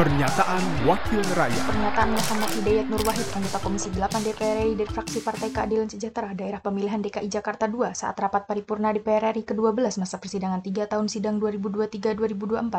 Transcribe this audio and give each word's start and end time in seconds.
Pernyataan 0.00 0.88
Wakil 0.88 1.20
Rakyat 1.36 1.64
Pernyataan 1.68 2.16
Muhammad 2.16 2.50
Hidayat 2.56 2.88
Nur 2.88 3.04
Wahid, 3.04 3.28
anggota 3.36 3.60
Komisi 3.60 3.92
8 3.92 4.24
DPR 4.24 4.64
RI 4.64 4.72
dari 4.72 4.88
fraksi 4.88 5.20
Partai 5.20 5.52
Keadilan 5.52 5.92
Sejahtera 5.92 6.32
Daerah 6.32 6.56
Pemilihan 6.64 7.04
DKI 7.04 7.28
Jakarta 7.28 7.68
II 7.68 7.84
saat 7.92 8.16
rapat 8.16 8.48
paripurna 8.48 8.96
DPR 8.96 9.28
RI 9.36 9.44
ke-12 9.44 10.00
masa 10.00 10.16
persidangan 10.16 10.64
3 10.64 10.88
tahun 10.88 11.04
sidang 11.04 11.36
2023-2024 11.44 12.16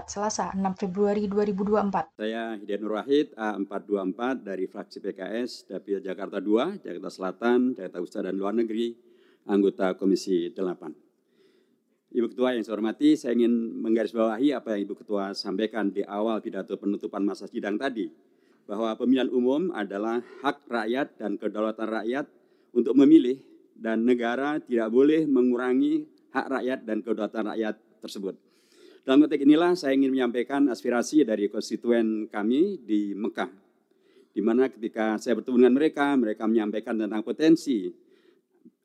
Selasa 0.09 0.49
6 0.57 0.81
Februari 0.81 1.29
2024. 1.29 2.17
Saya 2.17 2.57
Hidayat 2.57 2.81
Nur 2.81 2.97
Wahid, 2.97 3.37
A424 3.37 4.41
dari 4.41 4.65
fraksi 4.65 4.97
PKS, 4.97 5.69
Dapil 5.69 6.01
Jakarta 6.01 6.41
II, 6.41 6.81
Jakarta 6.81 7.09
Selatan, 7.13 7.77
Jakarta 7.77 8.01
Utara 8.01 8.33
dan 8.33 8.41
Luar 8.41 8.57
Negeri, 8.57 8.97
anggota 9.45 9.93
Komisi 9.93 10.49
8. 10.57 11.10
Ibu 12.11 12.27
Ketua 12.35 12.51
yang 12.51 12.67
saya 12.67 12.75
hormati, 12.75 13.15
saya 13.15 13.31
ingin 13.39 13.79
menggarisbawahi 13.87 14.51
apa 14.51 14.75
yang 14.75 14.83
Ibu 14.83 14.99
Ketua 14.99 15.31
sampaikan 15.31 15.95
di 15.95 16.03
awal 16.03 16.43
pidato 16.43 16.75
penutupan 16.75 17.23
masa 17.23 17.47
sidang 17.47 17.79
tadi, 17.79 18.11
bahwa 18.67 18.91
pemilihan 18.99 19.31
umum 19.31 19.71
adalah 19.71 20.19
hak 20.43 20.67
rakyat 20.67 21.15
dan 21.15 21.39
kedaulatan 21.39 21.87
rakyat 21.87 22.27
untuk 22.75 22.99
memilih 22.99 23.39
dan 23.79 24.03
negara 24.03 24.59
tidak 24.59 24.91
boleh 24.91 25.23
mengurangi 25.23 26.03
hak 26.35 26.47
rakyat 26.51 26.79
dan 26.83 26.99
kedaulatan 26.99 27.43
rakyat 27.55 27.75
tersebut. 28.03 28.35
Dalam 29.07 29.23
konteks 29.23 29.47
inilah 29.47 29.71
saya 29.79 29.95
ingin 29.95 30.11
menyampaikan 30.11 30.67
aspirasi 30.67 31.23
dari 31.23 31.47
konstituen 31.47 32.27
kami 32.27 32.75
di 32.83 33.15
Mekah, 33.15 33.49
di 34.35 34.43
mana 34.43 34.67
ketika 34.67 35.15
saya 35.15 35.39
bertemu 35.39 35.63
dengan 35.63 35.75
mereka, 35.79 36.11
mereka 36.19 36.43
menyampaikan 36.43 36.99
tentang 36.99 37.23
potensi 37.23 37.87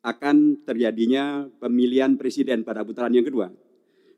akan 0.01 0.61
terjadinya 0.63 1.47
pemilihan 1.61 2.15
presiden 2.15 2.61
pada 2.61 2.85
putaran 2.85 3.13
yang 3.13 3.25
kedua. 3.25 3.49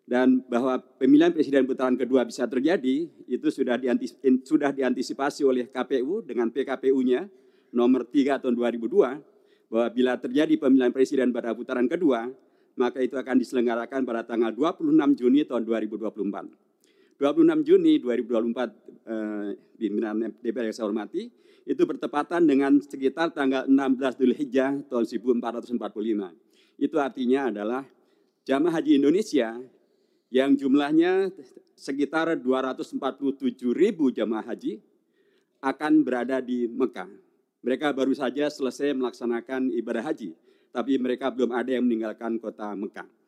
Dan 0.10 0.42
bahwa 0.50 0.82
pemilihan 0.98 1.30
presiden 1.30 1.70
putaran 1.70 1.94
kedua 1.94 2.26
bisa 2.26 2.50
terjadi, 2.50 3.06
itu 3.30 3.48
sudah, 3.54 3.78
diantisipasi, 3.78 4.42
sudah 4.42 4.74
diantisipasi 4.74 5.46
oleh 5.46 5.70
KPU 5.70 6.26
dengan 6.26 6.50
PKPU-nya 6.50 7.30
nomor 7.70 8.10
3 8.10 8.42
tahun 8.42 8.58
2002, 8.58 9.22
bahwa 9.70 9.88
bila 9.94 10.18
terjadi 10.18 10.58
pemilihan 10.58 10.90
presiden 10.90 11.30
pada 11.30 11.54
putaran 11.54 11.86
kedua, 11.86 12.26
maka 12.74 13.06
itu 13.06 13.14
akan 13.22 13.38
diselenggarakan 13.38 14.02
pada 14.02 14.26
tanggal 14.26 14.50
26 14.50 15.14
Juni 15.14 15.46
tahun 15.46 15.62
2024. 15.68 16.69
26 17.20 17.68
Juni 17.68 18.00
2024, 18.00 18.72
eh, 19.04 19.60
pimpinan 19.76 20.32
DPR 20.40 20.72
yang 20.72 20.76
saya 20.76 20.88
hormati, 20.88 21.28
itu 21.68 21.84
bertepatan 21.84 22.48
dengan 22.48 22.80
sekitar 22.80 23.36
tanggal 23.36 23.68
16 23.68 24.16
Dzulhijjah 24.16 24.88
tahun 24.88 25.04
1445. 25.04 26.32
Itu 26.80 26.96
artinya 26.96 27.52
adalah 27.52 27.84
jamaah 28.48 28.80
haji 28.80 29.04
Indonesia 29.04 29.60
yang 30.32 30.56
jumlahnya 30.56 31.28
sekitar 31.76 32.40
247 32.40 33.76
ribu 33.76 34.16
jamaah 34.16 34.56
haji 34.56 34.80
akan 35.60 36.08
berada 36.08 36.40
di 36.40 36.72
Mekah. 36.72 37.12
Mereka 37.60 37.92
baru 37.92 38.16
saja 38.16 38.48
selesai 38.48 38.96
melaksanakan 38.96 39.76
ibadah 39.76 40.08
haji, 40.08 40.32
tapi 40.72 40.96
mereka 40.96 41.28
belum 41.28 41.52
ada 41.52 41.76
yang 41.76 41.84
meninggalkan 41.84 42.40
kota 42.40 42.72
Mekah. 42.80 43.19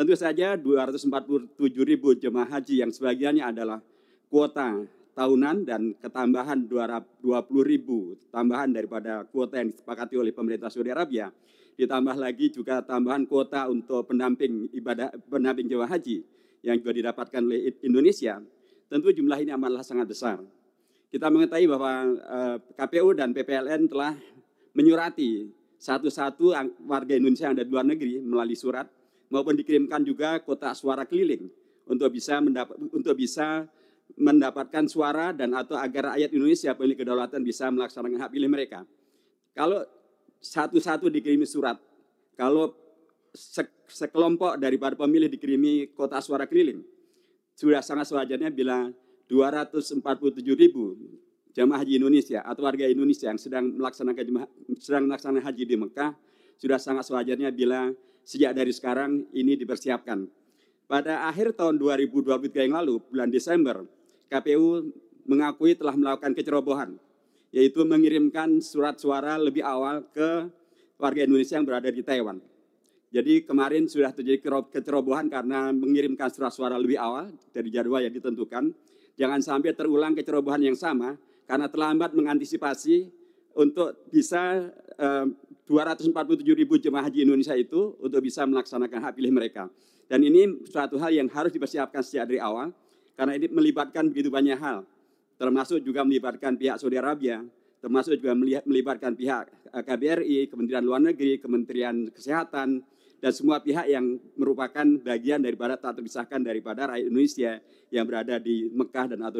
Tentu 0.00 0.16
saja 0.16 0.56
247 0.56 1.60
ribu 1.84 2.16
jemaah 2.16 2.48
haji 2.48 2.80
yang 2.80 2.88
sebagiannya 2.88 3.44
adalah 3.44 3.84
kuota 4.32 4.88
tahunan 5.12 5.68
dan 5.68 5.92
ketambahan 5.92 6.64
20 6.64 7.20
ribu 7.68 8.16
tambahan 8.32 8.72
daripada 8.72 9.28
kuota 9.28 9.60
yang 9.60 9.68
disepakati 9.68 10.16
oleh 10.16 10.32
pemerintah 10.32 10.72
Saudi 10.72 10.88
Arabia. 10.88 11.28
Ditambah 11.76 12.16
lagi 12.16 12.48
juga 12.48 12.80
tambahan 12.80 13.28
kuota 13.28 13.68
untuk 13.68 14.08
pendamping 14.08 14.72
ibadah 14.72 15.12
pendamping 15.28 15.68
jemaah 15.68 15.92
haji 15.92 16.24
yang 16.64 16.80
juga 16.80 16.96
didapatkan 16.96 17.44
oleh 17.44 17.76
Indonesia. 17.84 18.40
Tentu 18.88 19.12
jumlah 19.12 19.36
ini 19.36 19.52
amatlah 19.52 19.84
sangat 19.84 20.08
besar. 20.08 20.40
Kita 21.12 21.28
mengetahui 21.28 21.68
bahwa 21.68 21.92
eh, 22.08 22.56
KPU 22.72 23.12
dan 23.12 23.36
PPLN 23.36 23.84
telah 23.84 24.16
menyurati 24.72 25.52
satu-satu 25.76 26.56
warga 26.88 27.12
Indonesia 27.20 27.52
yang 27.52 27.60
ada 27.60 27.68
di 27.68 27.72
luar 27.76 27.84
negeri 27.84 28.16
melalui 28.24 28.56
surat 28.56 28.88
maupun 29.30 29.54
dikirimkan 29.56 30.02
juga 30.02 30.42
kotak 30.42 30.74
suara 30.74 31.06
keliling 31.06 31.48
untuk 31.86 32.10
bisa 32.12 32.42
mendapat 32.42 32.76
untuk 32.90 33.14
bisa 33.14 33.64
mendapatkan 34.18 34.84
suara 34.90 35.30
dan 35.30 35.54
atau 35.54 35.78
agar 35.78 36.14
rakyat 36.14 36.30
Indonesia 36.34 36.74
pemilik 36.74 36.98
kedaulatan 36.98 37.40
bisa 37.46 37.70
melaksanakan 37.70 38.18
hak 38.26 38.30
pilih 38.34 38.50
mereka. 38.50 38.82
Kalau 39.54 39.86
satu-satu 40.42 41.06
dikirimi 41.06 41.46
surat, 41.46 41.78
kalau 42.34 42.74
sekelompok 43.86 44.58
daripada 44.58 44.98
pemilih 44.98 45.30
dikirimi 45.30 45.94
kotak 45.94 46.26
suara 46.26 46.50
keliling, 46.50 46.82
sudah 47.54 47.84
sangat 47.86 48.10
sewajarnya 48.10 48.50
bila 48.50 48.90
247 49.30 50.42
ribu 50.58 50.98
jamaah 51.54 51.82
haji 51.82 52.02
Indonesia 52.02 52.42
atau 52.42 52.62
warga 52.66 52.86
Indonesia 52.86 53.30
yang 53.30 53.38
sedang 53.38 53.74
melaksanakan 53.74 54.24
sedang 54.78 55.06
melaksanakan 55.06 55.44
haji 55.50 55.64
di 55.66 55.76
Mekah 55.78 56.10
sudah 56.58 56.78
sangat 56.78 57.06
sewajarnya 57.06 57.50
bila 57.54 57.90
sejak 58.30 58.54
dari 58.54 58.70
sekarang 58.70 59.26
ini 59.34 59.58
dipersiapkan. 59.58 60.30
Pada 60.86 61.26
akhir 61.26 61.58
tahun 61.58 61.82
2023 61.82 62.70
yang 62.70 62.78
lalu, 62.78 63.02
bulan 63.10 63.26
Desember, 63.26 63.82
KPU 64.30 64.94
mengakui 65.26 65.74
telah 65.74 65.98
melakukan 65.98 66.30
kecerobohan, 66.38 66.94
yaitu 67.50 67.82
mengirimkan 67.82 68.62
surat 68.62 68.94
suara 69.02 69.34
lebih 69.34 69.66
awal 69.66 70.06
ke 70.14 70.46
warga 70.94 71.26
Indonesia 71.26 71.58
yang 71.58 71.66
berada 71.66 71.90
di 71.90 72.02
Taiwan. 72.06 72.38
Jadi 73.10 73.42
kemarin 73.42 73.90
sudah 73.90 74.14
terjadi 74.14 74.38
kecerobohan 74.70 75.26
karena 75.26 75.74
mengirimkan 75.74 76.30
surat 76.30 76.54
suara 76.54 76.78
lebih 76.78 77.02
awal 77.02 77.34
dari 77.50 77.66
jadwal 77.74 77.98
yang 77.98 78.14
ditentukan. 78.14 78.70
Jangan 79.18 79.42
sampai 79.42 79.74
terulang 79.74 80.14
kecerobohan 80.14 80.62
yang 80.62 80.78
sama 80.78 81.18
karena 81.50 81.66
terlambat 81.66 82.14
mengantisipasi 82.14 83.10
untuk 83.54 84.06
bisa 84.10 84.70
eh, 84.98 85.26
247 85.70 86.42
ribu 86.50 86.74
jemaah 86.82 87.06
haji 87.06 87.22
Indonesia 87.22 87.54
itu 87.54 87.94
untuk 88.02 88.18
bisa 88.18 88.42
melaksanakan 88.42 88.98
hak 89.06 89.12
pilih 89.14 89.30
mereka. 89.30 89.70
Dan 90.10 90.26
ini 90.26 90.66
suatu 90.66 90.98
hal 90.98 91.14
yang 91.14 91.30
harus 91.30 91.54
dipersiapkan 91.54 92.02
sejak 92.02 92.26
dari 92.26 92.42
awal, 92.42 92.74
karena 93.14 93.38
ini 93.38 93.46
melibatkan 93.46 94.10
begitu 94.10 94.26
banyak 94.26 94.58
hal, 94.58 94.82
termasuk 95.38 95.78
juga 95.86 96.02
melibatkan 96.02 96.58
pihak 96.58 96.82
Saudi 96.82 96.98
Arabia, 96.98 97.38
termasuk 97.78 98.18
juga 98.18 98.34
melibatkan 98.66 99.14
pihak 99.14 99.46
eh, 99.70 99.82
KBRI, 99.86 100.50
Kementerian 100.50 100.82
Luar 100.82 100.98
Negeri, 100.98 101.38
Kementerian 101.38 102.10
Kesehatan, 102.10 102.82
dan 103.20 103.32
semua 103.36 103.60
pihak 103.60 103.86
yang 103.86 104.16
merupakan 104.34 104.82
bagian 105.04 105.44
daripada 105.44 105.76
tak 105.76 106.00
terpisahkan 106.00 106.40
daripada 106.40 106.90
rakyat 106.90 107.06
Indonesia 107.06 107.52
yang 107.92 108.08
berada 108.08 108.40
di 108.40 108.66
Mekah 108.72 109.14
dan 109.14 109.20
atau 109.22 109.38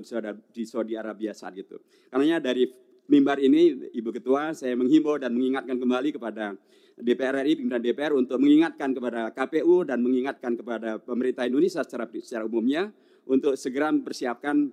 di 0.53 0.63
Saudi 0.69 0.95
Arabia 0.95 1.33
saat 1.33 1.57
itu. 1.57 1.81
Karena 2.13 2.39
dari 2.39 2.69
mimbar 3.11 3.43
ini, 3.43 3.91
Ibu 3.91 4.15
Ketua, 4.15 4.55
saya 4.55 4.79
menghimbau 4.79 5.19
dan 5.19 5.35
mengingatkan 5.35 5.75
kembali 5.75 6.15
kepada 6.15 6.55
DPR 6.95 7.43
RI, 7.43 7.59
pimpinan 7.59 7.83
DPR 7.83 8.15
untuk 8.15 8.39
mengingatkan 8.39 8.95
kepada 8.95 9.35
KPU 9.35 9.83
dan 9.83 9.99
mengingatkan 9.99 10.55
kepada 10.55 11.03
pemerintah 11.03 11.43
Indonesia 11.51 11.83
secara, 11.83 12.07
secara 12.07 12.47
umumnya 12.47 12.95
untuk 13.27 13.59
segera 13.59 13.91
mempersiapkan 13.91 14.71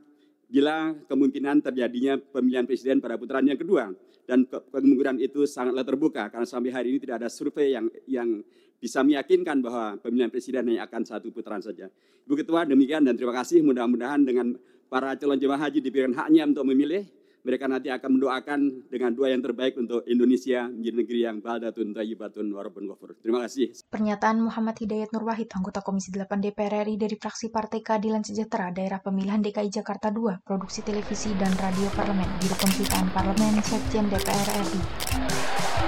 bila 0.47 0.95
kemungkinan 1.09 1.65
terjadinya 1.65 2.15
pemilihan 2.21 2.63
presiden 2.63 3.03
pada 3.03 3.19
putaran 3.19 3.43
yang 3.43 3.59
kedua 3.59 3.91
dan 4.23 4.47
kemungkinan 4.47 5.19
itu 5.19 5.43
sangatlah 5.43 5.83
terbuka 5.83 6.31
karena 6.31 6.47
sampai 6.47 6.71
hari 6.71 6.87
ini 6.95 6.99
tidak 7.03 7.23
ada 7.23 7.29
survei 7.31 7.75
yang 7.75 7.91
yang 8.07 8.43
bisa 8.79 9.03
meyakinkan 9.03 9.59
bahwa 9.59 9.99
pemilihan 9.99 10.31
presiden 10.31 10.71
hanya 10.71 10.87
akan 10.87 11.03
satu 11.03 11.33
putaran 11.33 11.59
saja. 11.59 11.91
Ibu 12.27 12.43
Ketua 12.43 12.63
demikian 12.63 13.03
dan 13.03 13.19
terima 13.19 13.35
kasih 13.35 13.59
mudah-mudahan 13.63 14.23
dengan 14.23 14.55
para 14.87 15.15
calon 15.19 15.39
jemaah 15.39 15.67
haji 15.67 15.79
diberikan 15.83 16.15
haknya 16.15 16.47
untuk 16.47 16.63
memilih 16.63 17.07
mereka 17.47 17.71
nanti 17.71 17.87
akan 17.87 18.19
mendoakan 18.19 18.59
dengan 18.91 19.15
doa 19.15 19.31
yang 19.31 19.39
terbaik 19.39 19.79
untuk 19.79 20.03
Indonesia 20.03 20.67
menjadi 20.67 20.95
negeri 20.99 21.19
yang 21.23 21.37
baldatun 21.39 21.95
tayyibatun 21.95 22.51
warabun 22.51 22.91
ghafur. 22.91 23.15
Terima 23.23 23.39
kasih. 23.47 23.71
Pernyataan 23.87 24.43
Muhammad 24.43 24.75
Hidayat 24.75 25.15
Nur 25.15 25.23
Wahid, 25.23 25.47
anggota 25.55 25.79
Komisi 25.79 26.11
8 26.11 26.27
DPR 26.43 26.83
RI 26.83 26.99
dari 26.99 27.15
fraksi 27.15 27.47
Partai 27.47 27.79
Keadilan 27.79 28.27
Sejahtera 28.27 28.75
Daerah 28.75 28.99
Pemilihan 28.99 29.39
DKI 29.39 29.71
Jakarta 29.71 30.11
II, 30.11 30.43
Produksi 30.43 30.83
Televisi 30.83 31.31
dan 31.39 31.55
Radio 31.55 31.87
Parlemen, 31.95 32.27
Biro 32.43 32.59
Pemberitaan 32.59 33.07
Parlemen, 33.15 33.63
Sekjen 33.63 34.11
DPR 34.11 34.47
RI. 34.67 34.81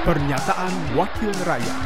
Pernyataan 0.07 0.73
Wakil 0.95 1.35
Rakyat. 1.43 1.77